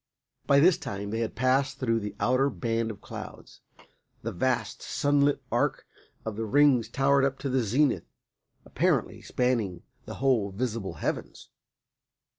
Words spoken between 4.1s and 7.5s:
The vast, sunlit arch of the Rings towered up to